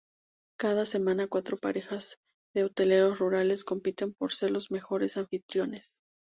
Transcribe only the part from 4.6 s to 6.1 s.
mejores anfitriones.